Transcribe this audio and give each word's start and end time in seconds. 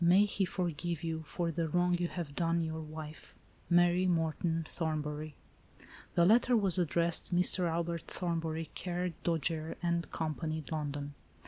May 0.03 0.25
He 0.25 0.45
forgive 0.45 1.03
you 1.03 1.21
for 1.27 1.51
the 1.51 1.69
wrong 1.69 1.95
you 1.95 2.07
have 2.07 2.33
done 2.33 2.63
your 2.63 2.81
wife. 2.81 3.35
"Mary 3.69 4.07
Morton 4.07 4.65
Thornbury." 4.67 5.35
The 6.15 6.25
letter 6.25 6.57
was 6.57 6.79
addressed," 6.79 7.31
Mr. 7.35 7.69
Albert 7.69 8.07
Thorn 8.07 8.39
bury, 8.39 8.71
care 8.73 9.13
Dojere 9.23 9.75
& 9.93 10.09
Co., 10.09 10.35
London." 10.71 11.13